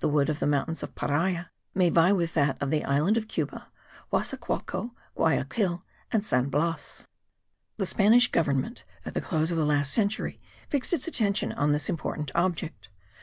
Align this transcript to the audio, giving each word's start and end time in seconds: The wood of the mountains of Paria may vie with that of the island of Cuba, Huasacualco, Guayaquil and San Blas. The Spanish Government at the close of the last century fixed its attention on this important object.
The 0.00 0.08
wood 0.08 0.30
of 0.30 0.38
the 0.38 0.46
mountains 0.46 0.82
of 0.82 0.94
Paria 0.94 1.50
may 1.74 1.90
vie 1.90 2.10
with 2.10 2.32
that 2.32 2.56
of 2.58 2.70
the 2.70 2.86
island 2.86 3.18
of 3.18 3.28
Cuba, 3.28 3.68
Huasacualco, 4.10 4.94
Guayaquil 5.14 5.84
and 6.10 6.24
San 6.24 6.48
Blas. 6.48 7.06
The 7.76 7.84
Spanish 7.84 8.30
Government 8.32 8.86
at 9.04 9.12
the 9.12 9.20
close 9.20 9.50
of 9.50 9.58
the 9.58 9.66
last 9.66 9.92
century 9.92 10.38
fixed 10.70 10.94
its 10.94 11.06
attention 11.06 11.52
on 11.52 11.72
this 11.72 11.90
important 11.90 12.30
object. 12.34 12.88